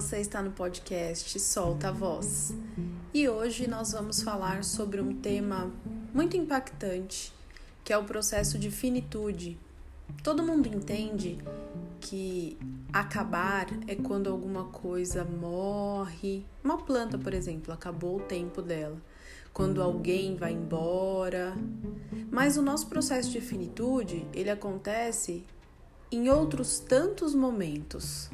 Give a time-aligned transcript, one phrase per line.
[0.00, 2.54] você está no podcast Solta a Voz.
[3.12, 5.72] E hoje nós vamos falar sobre um tema
[6.14, 7.32] muito impactante,
[7.82, 9.58] que é o processo de finitude.
[10.22, 11.36] Todo mundo entende
[12.00, 12.56] que
[12.92, 16.46] acabar é quando alguma coisa morre.
[16.62, 18.98] Uma planta, por exemplo, acabou o tempo dela.
[19.52, 21.56] Quando alguém vai embora.
[22.30, 25.44] Mas o nosso processo de finitude, ele acontece
[26.12, 28.30] em outros tantos momentos.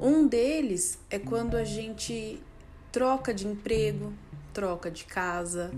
[0.00, 2.42] Um deles é quando a gente
[2.92, 4.12] troca de emprego,
[4.52, 5.72] troca de casa,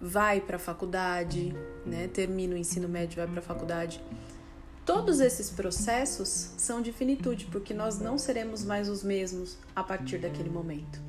[0.00, 2.08] vai para a faculdade, né?
[2.08, 4.00] termina o ensino médio, vai para a faculdade.
[4.86, 10.18] Todos esses processos são de finitude, porque nós não seremos mais os mesmos a partir
[10.18, 11.00] daquele momento.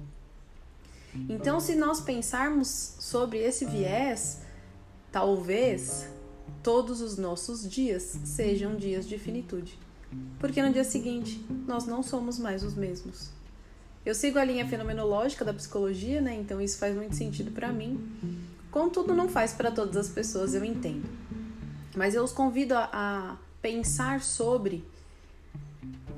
[1.29, 4.41] Então, se nós pensarmos sobre esse viés,
[5.11, 6.07] talvez
[6.63, 9.77] todos os nossos dias sejam dias de finitude
[10.39, 13.29] porque no dia seguinte nós não somos mais os mesmos.
[14.05, 16.35] Eu sigo a linha fenomenológica da psicologia, né?
[16.35, 17.97] Então isso faz muito sentido para mim.
[18.69, 21.07] Contudo, não faz para todas as pessoas, eu entendo.
[21.95, 24.83] Mas eu os convido a, a pensar sobre,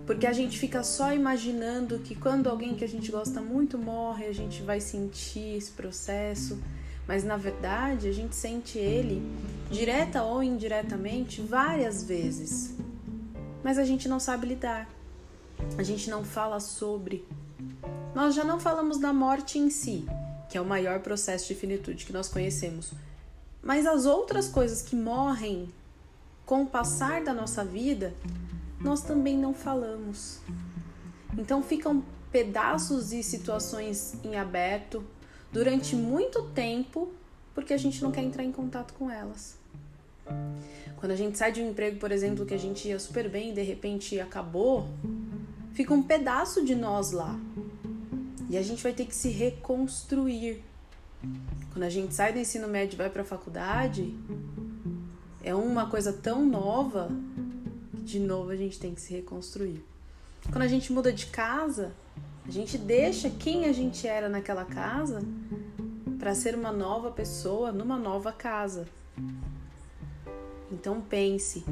[0.08, 4.26] porque a gente fica só imaginando que quando alguém que a gente gosta muito morre,
[4.26, 6.58] a gente vai sentir esse processo.
[7.08, 9.22] Mas na verdade, a gente sente ele,
[9.70, 12.74] direta ou indiretamente, várias vezes
[13.66, 14.88] mas a gente não sabe lidar.
[15.76, 17.28] A gente não fala sobre.
[18.14, 20.06] Nós já não falamos da morte em si,
[20.48, 22.94] que é o maior processo de finitude que nós conhecemos.
[23.64, 25.74] Mas as outras coisas que morrem
[26.46, 28.14] com o passar da nossa vida,
[28.80, 30.42] nós também não falamos.
[31.36, 35.04] Então ficam pedaços e situações em aberto
[35.52, 37.12] durante muito tempo
[37.56, 39.58] porque a gente não quer entrar em contato com elas.
[40.98, 43.52] Quando a gente sai de um emprego, por exemplo, que a gente ia super bem
[43.52, 44.88] e de repente acabou,
[45.74, 47.40] fica um pedaço de nós lá.
[48.50, 50.64] E a gente vai ter que se reconstruir.
[51.72, 54.16] Quando a gente sai do ensino médio e vai para a faculdade,
[55.44, 57.10] é uma coisa tão nova
[57.92, 59.84] que de novo a gente tem que se reconstruir.
[60.52, 61.92] Quando a gente muda de casa,
[62.48, 65.22] a gente deixa quem a gente era naquela casa
[66.18, 68.88] para ser uma nova pessoa numa nova casa.
[70.76, 71.64] Então pense: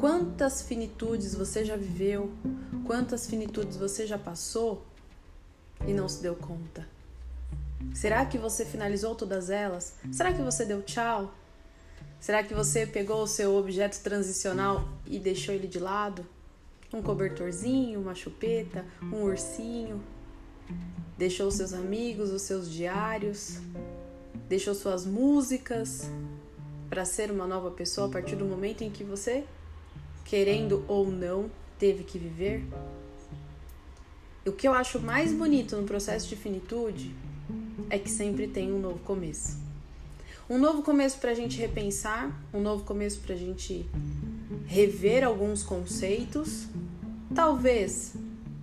[0.00, 2.32] quantas finitudes você já viveu?
[2.86, 4.82] Quantas finitudes você já passou
[5.86, 6.88] e não se deu conta?
[7.94, 9.94] Será que você finalizou todas elas?
[10.10, 11.32] Será que você deu tchau?
[12.18, 16.26] Será que você pegou o seu objeto transicional e deixou ele de lado?
[16.92, 20.02] Um cobertorzinho, uma chupeta, um ursinho?
[21.18, 23.58] Deixou seus amigos, os seus diários?
[24.48, 26.10] Deixou suas músicas?
[26.88, 29.44] Para ser uma nova pessoa a partir do momento em que você,
[30.24, 32.64] querendo ou não, teve que viver?
[34.46, 37.14] O que eu acho mais bonito no processo de finitude
[37.90, 39.58] é que sempre tem um novo começo.
[40.48, 43.84] Um novo começo para a gente repensar, um novo começo para a gente
[44.66, 46.68] rever alguns conceitos,
[47.34, 48.14] talvez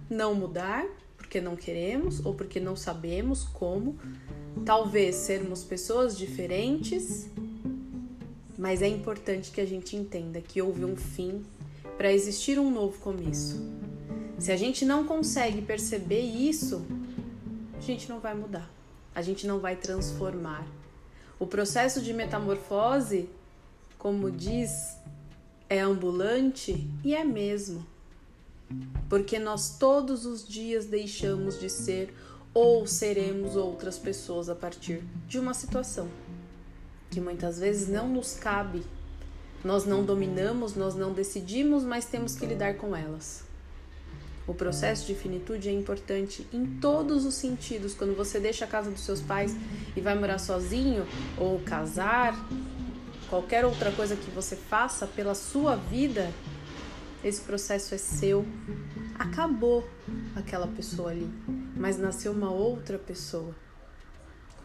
[0.10, 0.86] não mudar,
[1.18, 3.98] porque não queremos ou porque não sabemos como,
[4.64, 7.28] talvez sermos pessoas diferentes
[8.64, 11.44] mas é importante que a gente entenda que houve um fim
[11.98, 13.62] para existir um novo começo.
[14.40, 16.82] Se a gente não consegue perceber isso,
[17.78, 18.72] a gente não vai mudar,
[19.14, 20.66] a gente não vai transformar.
[21.38, 23.28] O processo de metamorfose,
[23.98, 24.96] como diz,
[25.70, 27.86] é ambulante e é mesmo.
[29.10, 32.14] Porque nós todos os dias deixamos de ser
[32.54, 36.08] ou seremos outras pessoas a partir de uma situação
[37.14, 38.84] que muitas vezes não nos cabe.
[39.64, 43.44] Nós não dominamos, nós não decidimos, mas temos que lidar com elas.
[44.48, 47.94] O processo de finitude é importante em todos os sentidos.
[47.94, 49.56] Quando você deixa a casa dos seus pais
[49.96, 51.06] e vai morar sozinho,
[51.38, 52.36] ou casar,
[53.30, 56.34] qualquer outra coisa que você faça pela sua vida,
[57.24, 58.44] esse processo é seu.
[59.18, 59.88] Acabou
[60.36, 61.30] aquela pessoa ali,
[61.78, 63.56] mas nasceu uma outra pessoa.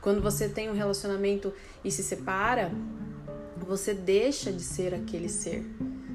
[0.08, 1.52] Quando você tem um relacionamento
[1.84, 2.72] e se separa,
[3.58, 5.70] você deixa de ser aquele ser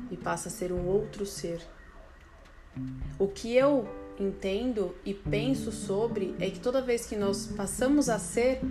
[0.10, 1.62] e passa a ser um outro ser.
[3.19, 3.88] O que eu
[4.19, 8.62] entendo e penso sobre é que toda vez que nós passamos a ser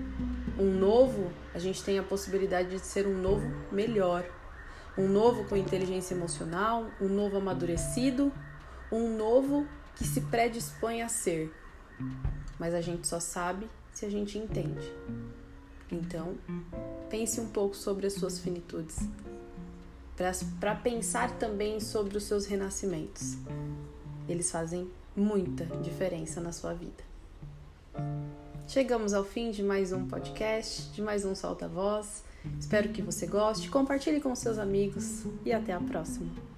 [0.59, 4.29] um novo, a gente tem a possibilidade de ser um novo melhor.
[4.99, 8.33] Um novo com inteligência emocional, um novo amadurecido,
[8.91, 11.55] um novo que se predispõe a ser.
[12.59, 14.93] Mas a gente só sabe se a gente entende.
[15.91, 16.35] Então,
[17.11, 18.97] pense um pouco sobre as suas finitudes,
[20.59, 23.37] para pensar também sobre os seus renascimentos.
[24.29, 27.03] Eles fazem muita diferença na sua vida.
[28.67, 32.25] Chegamos ao fim de mais um podcast, de mais um Solta Voz.
[32.59, 36.52] Espero que você goste, compartilhe com seus amigos e até a próxima.